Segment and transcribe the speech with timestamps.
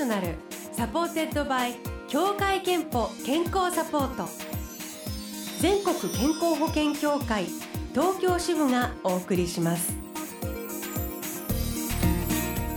[0.00, 0.28] ショナル
[0.72, 1.74] supported by
[2.08, 4.30] 協会けんぽ健康サポート
[5.60, 7.44] 全国健康保険協会
[7.92, 9.92] 東京支部がお送りします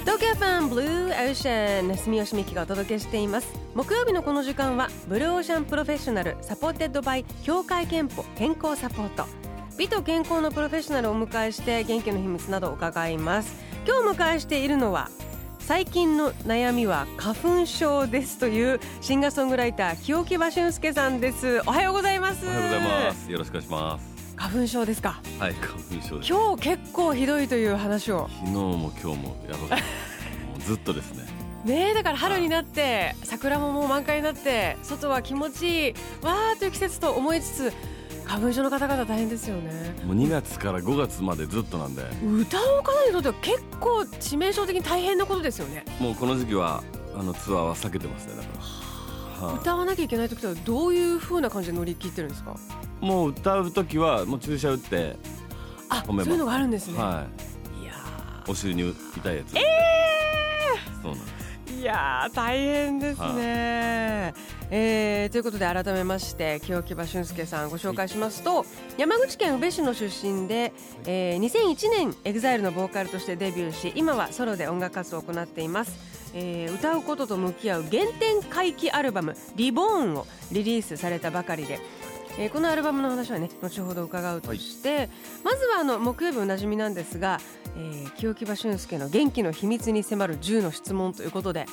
[0.02, 9.28] 東京 FMブルーオーシャン住吉美紀がお届けしています木曜日のこの時間はブルーオーシャンプロフェッショナル supported by 協会けんぽ健康サポート
[9.78, 13.56] 美と健康のプロフェッショナルをお迎えして元気の秘密などを伺います
[13.88, 15.08] 今日お迎えしているのは
[15.66, 21.62] 最近の悩みは花粉症ですというシンガーソングライター清木場俊介さんです。
[21.66, 22.46] おはようございます。
[22.46, 23.32] おはようございます。
[23.32, 24.36] よろしくお願いします。
[24.36, 25.22] 花粉症ですか？
[25.40, 26.30] はい花粉症です。
[26.34, 28.30] 今日結構ひどいという話を。
[28.42, 29.82] 昨日も今日もやばかも
[30.58, 31.24] うずっとですね。
[31.64, 37.74] ねえだから春になって桜ももう満開になって外は気持ちいいわーという季節と思いつつ
[38.26, 39.96] 花粉症の方々大変ですよね。
[40.06, 42.04] もう2月から5月までずっとなんで。
[42.24, 45.86] 歌う方にとっては結構致命傷的に大変なことですよね。
[46.00, 46.84] もうこの時期は
[47.16, 48.50] あのツアーは避けてますねだか
[49.42, 52.56] ら、は歌わなきゃいけない時とはどういう風な感じで乗り切ってるんですか？
[53.02, 55.18] いもう歌う時はもう注射打って
[55.90, 57.28] あそういうのがあるんですね、は
[57.82, 57.86] い。
[57.86, 57.94] や
[58.48, 59.56] お尻に痛いやつ。
[59.58, 59.62] え
[61.02, 61.34] そうなんです。
[61.40, 61.43] ー
[61.84, 64.34] いやー大変ですね、
[64.72, 68.66] えーということで改めまして清木場俊介さんご紹介しますと、
[68.98, 70.72] 山口県宇部市の出身で、
[71.06, 76.00] えー2001年 EXILE のボーカルとしてデビューし今はソロで音楽活動を行っています、
[76.34, 81.82] えー歌うことと向き合う原点回帰アルバム「リボーンをリリースされたばかりで
[82.40, 85.10] えーこのアルバムの話はね後ほど伺うとして、
[85.44, 87.40] まずはあの木曜日おなじみなんですが、
[87.78, 91.66] えー清木場俊介の元気の秘密に迫る10の質問ということで、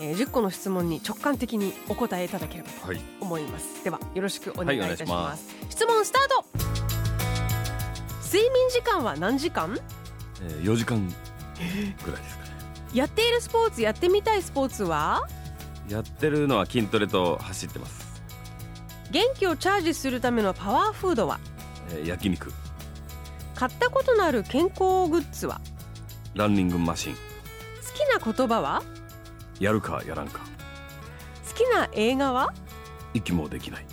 [0.00, 3.00] えー10個の質問に直感的にお答えいただければとはい。
[3.20, 3.82] 思います。
[3.84, 6.44] ではよろしくお願いいたします,、はいお願いし質問スタート。
[8.26, 9.78] 睡眠時間は何時間？
[10.42, 11.06] えー、4時間
[12.04, 12.50] ぐらいですかね。
[12.94, 15.26] やっているスポーツやってみたいスポーツは？
[15.88, 18.01] やってるのは筋トレと走ってます、
[19.12, 21.38] 元気をチャージするためのパワーフードは？
[21.90, 22.50] えー、焼肉。
[23.54, 25.60] 買ったことのある健康グッズは？
[26.34, 27.14] ランニングマシン。
[27.14, 27.20] 好
[27.94, 28.82] きな言葉は？
[29.60, 30.40] やるかやらんか。
[31.46, 32.54] 好きな映画は？
[33.12, 33.86] 息もできない。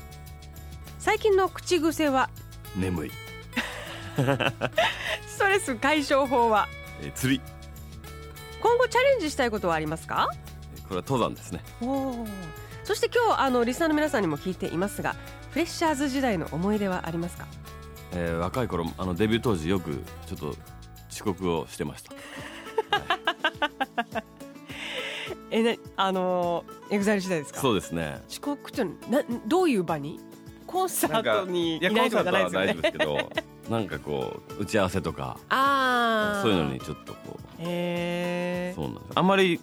[0.99, 2.29] 最近の口癖は？
[2.77, 3.11] 眠い、
[5.27, 6.69] ストレス解消法は？
[7.01, 7.41] えー、釣り。
[8.61, 10.29] 今後チャレンジしたいことはありますか？
[10.75, 11.61] えーこれは登山ですね。
[11.81, 12.25] お
[12.89, 15.15] そして今日あのリスナーの皆さんにも聞いていますが
[15.51, 17.45] フレッシャーズ時代の思い出はありますか？
[18.13, 20.55] えー若い頃あのデビュー当時よくちょっと
[21.11, 22.11] 遅刻をしてました。
[25.51, 27.59] えなあのエグザイル時代ですか？
[27.59, 28.23] そうですね。
[28.27, 30.19] 遅刻ってなどういう場に？
[30.65, 32.65] コンサートにいないとかじゃないですよね。
[32.65, 33.29] は大丈夫ですけど
[33.69, 39.05] なんかこう打ち合わせとかああそういうのにちょっとこうへえそうなんです。
[39.13, 39.59] あんまり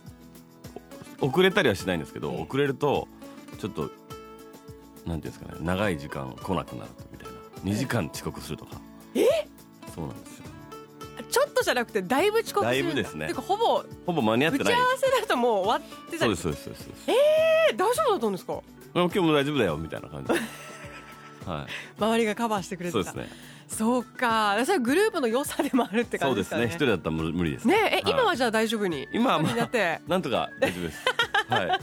[1.20, 2.42] お遅れたりはしないんですけどええ。
[2.48, 3.08] 遅れると
[3.58, 3.90] ちょっと
[5.06, 7.72] なんていうんですかね長い時間来なくなるみたいな。
[7.72, 8.72] 2時間遅刻するとか。
[9.14, 9.24] え？
[9.94, 10.44] そうなんですよ。
[11.30, 12.92] ちょっとじゃなくてだいぶ遅刻するんだ。
[12.92, 13.26] だいぶですね。
[13.28, 14.74] てかほぼほぼ間に合ってない。
[14.74, 17.10] 打ち合わせだともう終わってたりそうですそうですそうです。
[17.10, 18.60] えー大丈夫だったんですか？
[18.94, 20.32] 今日も大丈夫だよみたいな感じ。
[20.32, 20.40] で
[21.50, 21.66] は
[21.98, 23.04] 周りがカバーしてくれいてた。
[23.04, 23.36] そうですね。
[23.68, 24.56] そうか。
[24.64, 26.86] それはグループの良さでもあるってそうです感じですかね。
[26.86, 27.74] ね一人だったら無無理ですね。
[27.74, 28.02] え、はい。
[28.06, 29.08] 今はじゃあ大丈夫に？
[29.12, 29.54] 今はまあ
[30.08, 30.98] なんとか大丈夫です。
[31.48, 31.80] はい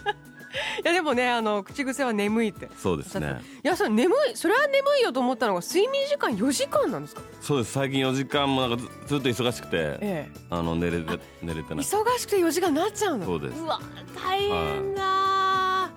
[0.84, 2.70] いやでもねあの口癖は眠いって。
[2.78, 3.42] そうですね。
[3.64, 7.22] いやそれ眠いそれは眠いよと思ったのが睡眠時間4時間なんですか？
[7.42, 7.72] そうです。
[7.74, 13.26] 最近4時間もなんかずずっと忙しくてえあの寝れて寝れてえない忙しくて4時間になっちゃうの？
[13.26, 13.62] そうです。
[13.64, 13.80] わ
[14.24, 15.92] 大変だ、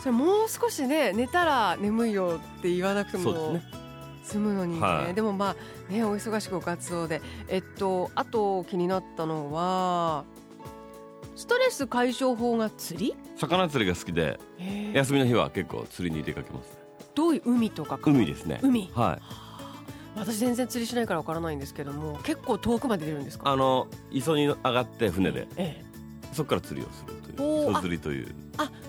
[0.00, 3.80] それもう少しね寝たら眠いよって言わなくてもそうですね。
[4.22, 5.14] 済むのにね、はい。
[5.14, 5.56] でもま
[5.88, 7.20] あねお忙しくお活動で。
[7.48, 10.24] えっとあと気になったのは
[11.36, 13.14] ストレス解消法が釣り？
[13.36, 14.38] 魚釣りが好きで
[14.92, 16.72] 休みの日は結構釣りに出かけますね。
[17.14, 17.98] どういう海とか？
[17.98, 18.60] か海ですね。
[18.62, 18.90] 海。
[18.94, 19.22] はい。
[20.16, 23.50] 私全然釣りしないからわからないんですけども結構遠くまで出るんですか？
[23.50, 25.84] あの磯に上がって船でええ。
[26.32, 28.34] そこから釣りをするという磯釣りという。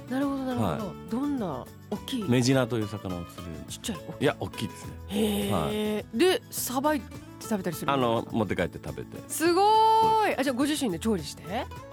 [0.10, 2.24] なるほどなるほど、はどんな大きい？
[2.28, 3.54] メジナという魚を釣る。
[3.70, 3.98] ちっちゃい？
[3.98, 4.00] い？
[4.20, 4.92] いや大きいですね。
[5.08, 7.06] へえ、でさばいて
[7.42, 9.18] 食べたりするあの持って帰って食べて。
[9.28, 10.38] すごーい。
[10.40, 11.44] あじゃあご自身で調理して？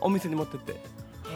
[0.00, 0.72] お店に持ってって。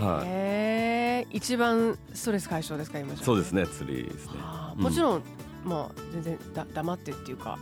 [0.00, 0.26] はい。
[0.26, 3.66] へえ一番ストレス解消ですか今そうですね。
[3.66, 4.32] 釣りですね。
[4.38, 5.22] あもちろん、
[5.64, 7.58] まあ全然だ黙ってっていうか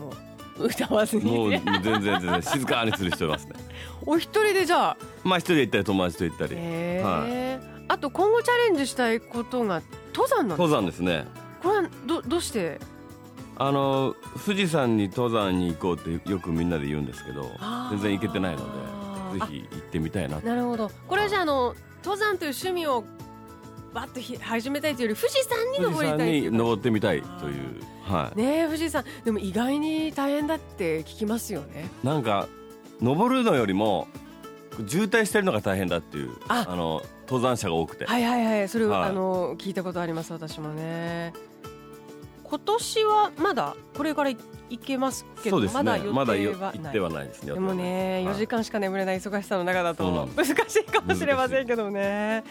[0.00, 0.12] も
[0.58, 1.24] う歌わずに。
[1.30, 3.52] もうね全然全然静かに釣りしてますね。
[4.06, 4.96] お一人でじゃあ？
[5.22, 6.54] まあ一人で行ったり友達と行ったり。
[6.54, 9.82] へえ、あと今後チャレンジしたいことが
[10.14, 11.26] 登山なんです登山ですね。
[11.62, 12.80] これはどどうして？
[13.58, 14.14] あの
[14.44, 17.50] 富士山に登山に行こうってよくみんなで言うんですけど
[17.90, 18.60] 全然行けてないの
[19.32, 20.46] でぜあひ行ってみたいなと。
[20.46, 20.90] なるほど。
[21.08, 21.74] これはじゃああの
[22.04, 23.04] 登山という趣味を
[23.94, 28.38] バッとひ始めたいというより富士山に登りた山い登ってみたいというはい。
[28.38, 29.04] ねえ富士山。
[29.24, 31.88] でも意外に大変だって聞きますよね。
[32.04, 32.48] なんか
[33.00, 34.06] 登るのよりも
[34.86, 36.64] 渋滞してるのが大変だっていうあ。
[36.68, 38.68] の登山者が多くて、はいはいはい。
[38.68, 39.08] それを、はい。
[39.10, 41.32] あの聞いたことあります私もね
[42.48, 44.36] 今年はまだこれからい
[44.68, 45.68] 行けますけどね。
[45.72, 46.18] まだ予定
[46.60, 46.78] はない。
[46.82, 47.52] 行ってはないですね。
[47.54, 52.44] でもね4予定は時間しか眠れない忙しさの中だと難しいかもしれませんけどね。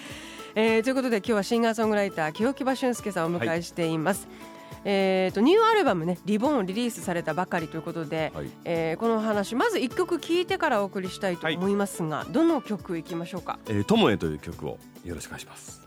[0.55, 4.27] えーということで今日はシンガーソングライター清木場俊介さんをお迎えしています。
[4.87, 8.49] えー、とニューアルバムね「リボン」リリースされたばかりということで、はい。
[8.63, 13.59] えーこの話まず1曲聴いてからお送りしたいと思いますが、どの曲いきましょうか？
[13.67, 15.84] えー、ともえという曲をよろしくお願いします。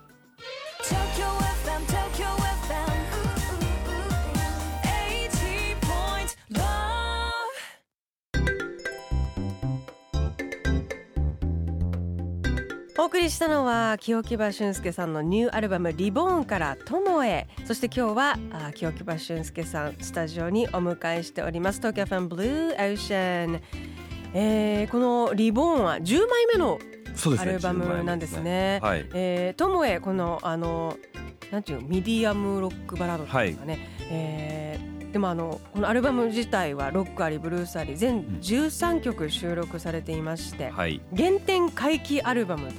[13.08, 23.62] 送りしたのは清木場俊介さんのニューアルバム「Reborn」から「友へ」そして今日はあ清木場俊介さんスタジオにお迎えしております東京 FM Blue Ocean、
[24.34, 26.78] えーこの「Reborn」は10枚目の。
[27.36, 28.78] アルバムなんですね。
[28.80, 29.04] はい。
[29.12, 30.96] えー、友へこのあの
[31.50, 33.78] なんていうのミディアムロックバラードというかね、
[34.08, 41.00] えーでもあのこのアルバム自体はロックありブルースあり全13曲収録されていまして、はい。
[41.16, 42.74] 原点回帰アルバムと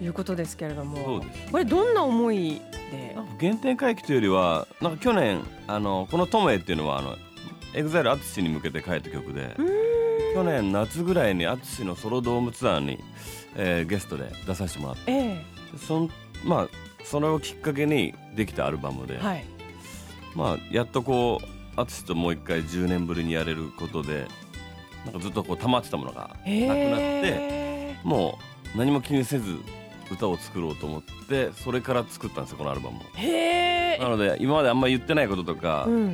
[0.00, 1.22] いうことですけれども。
[1.50, 2.60] これどんな思い
[2.90, 3.16] で？
[3.40, 7.16] 原点回帰というよりはなんか去年あのこの「トモエ」っていうのはあの
[7.74, 9.56] エグザイル淳に向けて書いた曲で
[10.34, 12.98] 去年夏ぐらいに淳のソロドームツアーに、
[13.56, 15.44] えーゲストで出させてもらってえ
[15.86, 16.10] そん
[16.44, 16.68] まあ
[17.04, 19.44] それをきっかけにできたアルバムで、えはい。
[20.34, 21.40] まあやっとこ
[21.76, 24.26] う淳ともう一回10年ぶりにやれることで
[25.04, 28.38] なんかずっとこう溜まってたものがなくなって、えも
[28.74, 29.58] う何も気にせず
[30.10, 36.06] 歌を作ろうと思ってそれから作ったんですよこのアルバムへなので今まであんまり言ってないこととか、え、うん、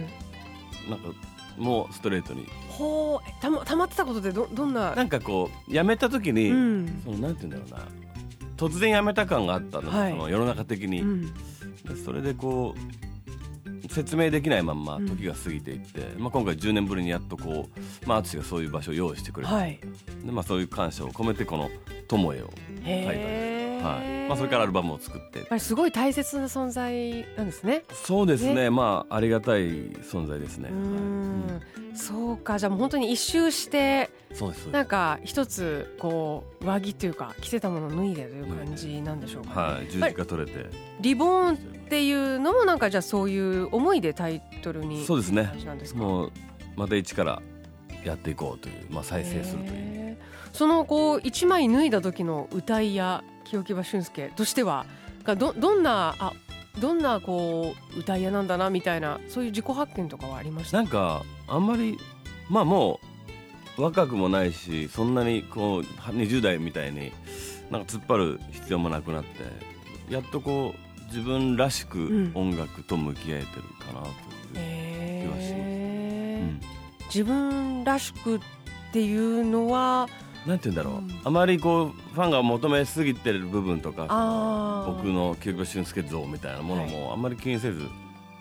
[0.88, 1.08] なんか
[1.56, 2.46] もうストレートに。
[2.68, 4.94] ほうえたまたまってたことでどどんな？
[4.94, 7.02] なんかこう辞めた時に、うん。
[7.04, 7.88] そのなんて言うんだろうな。
[8.56, 10.10] 突然辞めた感があったの,、はい。
[10.10, 11.34] その世の中的に、うん。
[11.84, 15.08] でそれでこう説明できないまんまうん。
[15.08, 17.68] 時が過ぎていって、まあ、今回10年ぶりにやっとこ
[18.04, 19.78] う、まあ、淳がそういう場所を用意してくれて、はい。
[20.24, 21.70] でまあ、そういう感謝を込めてこの
[22.08, 22.50] 「友へ」を、へ
[22.84, 24.28] え、はい。
[24.28, 25.40] まあ、それからアルバムを作って。
[25.40, 27.84] やっぱりすごい大切な存在なんですね。
[27.92, 28.54] そうですね。
[28.54, 28.70] ね。
[28.70, 30.70] まあありがたい存在ですね。
[30.70, 31.62] うーん、
[31.94, 32.58] そうか。
[32.58, 39.74] じゃあもう本当に一周してそうですなんか一つこう上着というか着てたものを脱いでという感じなんでしょうか、ね。
[39.74, 39.90] はい。
[39.90, 40.66] 十字架取れて。
[41.00, 41.58] リボーンっ
[41.88, 45.50] ていうのもなんかじゃあそういう思いでタイトルにそうですね。
[45.94, 46.32] もう
[46.76, 47.42] また一から
[48.04, 49.95] やっていこうという、まあ、再生するという
[50.56, 54.86] そのこう一枚脱いだ時の歌いや清木場俊介としては
[55.22, 56.32] がどどんなあ
[56.80, 60.78] どんなこう歌い屋なんだなみたいなそういう自己発見とかはありました？
[60.78, 61.98] なんかあんまり
[62.48, 63.00] まあも
[63.78, 67.12] う若くもないしそんなにこうは20代みたいに
[67.70, 69.28] なんか突っ張る必要もなくなって
[70.08, 72.32] やっとこう自分らしくん。
[72.34, 74.12] 音楽と向き合えてるかなという、
[74.56, 75.52] へ気はします。
[75.52, 76.40] ー。
[76.40, 76.60] うん。
[77.06, 78.40] 自分らしくっ
[78.92, 80.08] ていうのは
[80.46, 81.20] なんて言うんだろう、うん。
[81.24, 87.82] あまりこうファンが求めすぎてる部分とか僕の清木俊介像みたいなものもあんまり気にせず、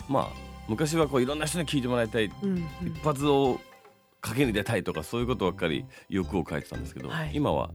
[0.08, 0.28] まあ
[0.68, 2.66] 昔はこういろんな人に聞いてもらいたいうんうん。
[2.88, 3.60] 一発を
[4.22, 7.32] 賭けに出たいとかそういうことばっかり欲を書いてたんですけど、はい。
[7.34, 7.72] 今は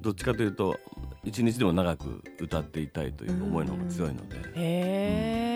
[0.00, 0.78] どっちかというと
[1.24, 5.51] 一日でも長く歌っていたいという思いの方が強いので、へえ、じゃあ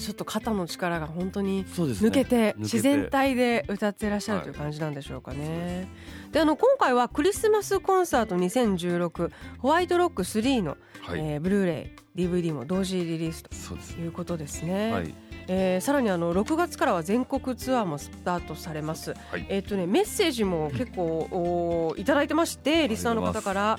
[0.00, 2.54] ちょっと肩の力が本当に抜けて抜けて。
[2.58, 5.88] 自然体で歌ってらっしゃるという感じなんでしょうかね。
[6.32, 14.92] であの今回はクリスマスコンサート2016ホワイトロック3の、はい、えーブルーレイ DVD も同時リリースということですね。
[14.92, 15.14] はい。
[15.46, 19.14] えーさらにあの6月からは全国ツアーもスタートされます。
[19.30, 19.46] はい。
[19.48, 23.78] えっ、とねメッセージも結構おいただいてましてリスナーの方から。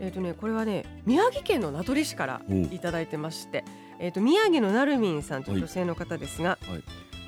[0.00, 2.68] えっ、とねこれはね宮城県の名取市からおう。
[2.72, 3.64] いただいてまして、
[3.98, 6.82] えっ、と宮城のなるみんさんという女性の方ですが、はい。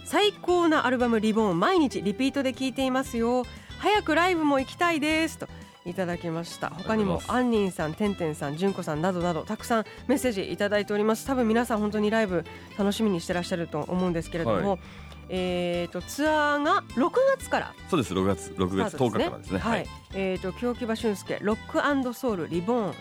[0.04, 3.44] 最高なアルバムリボン毎日リピートで聴いていますよ。
[3.78, 5.48] 早くライブも行きたいですと
[5.86, 6.70] いただきました。
[6.70, 7.32] 他にもありがとうございます。
[7.32, 11.26] アンニンさんてんてんさんじゅんこさんなどなどたくさんメッセージいただいております。
[11.26, 12.44] 多分皆さん本当にライブ
[12.78, 14.78] 楽しみにしてらっしゃると思うんですけれども、はい。
[15.28, 19.58] えー、とツアーが6月からそうです6月6月10スタート日からですね。
[19.58, 22.94] はい、えー、と京木場俊介ロックソウルリボーン、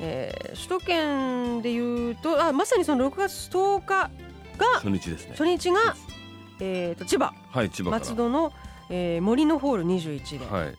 [0.00, 4.10] えー首都圏でいうとあまさにその6月10日が
[4.74, 5.30] 初日ですね。
[5.32, 5.96] 初日が、
[6.60, 7.32] えー、と千葉。
[7.50, 8.52] はい千葉松戸の、
[8.88, 10.76] えー森のホール21で、はい。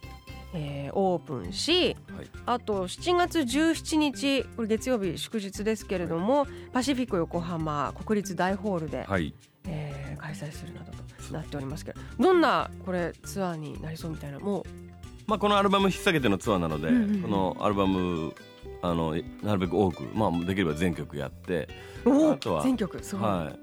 [0.53, 2.27] えーオープンしはい。
[2.45, 9.33] あと7月17日これ月曜日祝日ですけれども、パシフィコ横浜国立大ホールで、はい。
[9.65, 14.63] えー開催するなどとなっておりますけどどんなこれツアーになりそうみたいなも
[15.25, 17.21] まあ、このアルバム引っ提げてのツアーなので、うんうんうん。
[17.21, 18.33] このアルバム
[18.81, 21.67] あのなるべく多く、まあ、できれば全曲やって、
[22.05, 23.59] あとは全曲すごい、はい、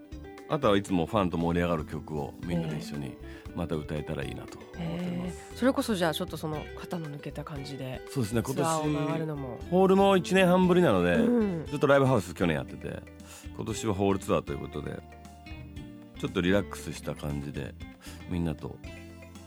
[0.48, 3.16] あとはいつもファンと盛り上がる曲をみんなで一緒に
[3.54, 5.58] また歌えたらいいなと思ってまえす、ー。
[5.58, 8.42] それこそじゃあちょっとその肩の抜けた感じでそうですね。
[8.44, 11.66] 今年ホールも1年半ぶりなので、うん。
[11.66, 13.02] ずっとライブハウス去年やってて
[13.56, 15.00] 今年はホールツアーということで
[16.20, 17.74] ちょっとリラックスした感じで
[18.30, 18.76] みんなと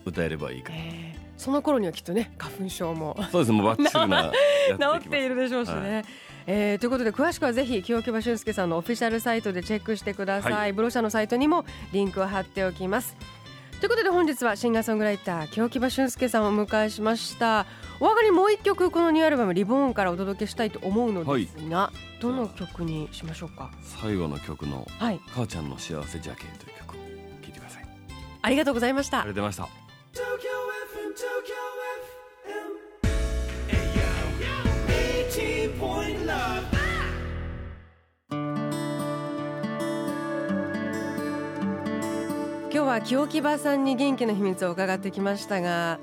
[0.06, 3.18] 歌えればいいかな、えーその頃にはきっとね花粉症も。
[3.32, 4.32] そうですもうバッチリな
[5.02, 5.96] 治っているでしょうしね。
[5.96, 6.06] はい。
[6.46, 10.74] えーということで詳しくはぜひ清木場俊介さんのオフィシャルサイトでチェックしてください、はい。
[10.74, 13.16] ブロシャのサイトにもリンクを貼っておきます。
[13.80, 17.66] ということで本日はシンガーソングライター清木場俊介さんをお迎えしました。
[18.00, 23.72] お上がりもう一曲このニューアルバム「リボーン」からお届けしたいと思うのですが、どの曲にしましょうか？
[23.82, 27.00] 最後の曲のはい「母ちゃんの幸せジャケ」という曲を
[27.42, 27.86] 聴いてください。
[28.44, 29.22] ありがとうございました。
[29.22, 29.81] ありがとうございました
[43.02, 46.00] は清木場さんに元気の秘密を伺ってきましたが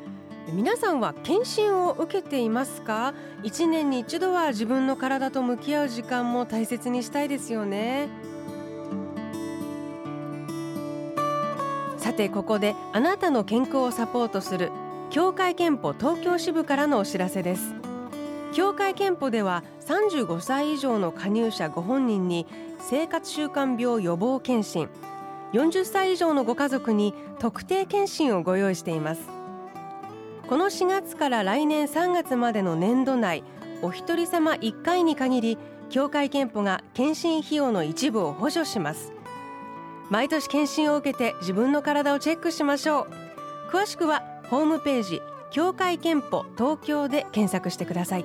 [0.52, 3.12] 皆さんは検診を受けていますか？
[3.42, 8.08] 一年に一度は自分の体と向き合う時間も大切にしたいですよね。
[11.98, 14.72] さてここであなたの健康をサポートする
[15.10, 17.74] 協会憲法東京支部からのお知らせです。
[18.54, 22.46] 協会憲法では35歳以上の加入者ご本人に
[22.80, 24.88] 生活習慣病予防検診
[25.52, 29.22] 40歳以上のご家族に特定検診をご用意しています。
[30.48, 33.44] この4月から来年3月までの年度内
[33.82, 35.58] お一人様1回に限り
[35.90, 39.12] 協会憲法が検診費用の一部を補助します。
[40.10, 43.08] 毎年検診を受けて自分の体をチェックしましょう。
[43.70, 48.24] 詳しくはホームページ協会憲法東京で検索してください。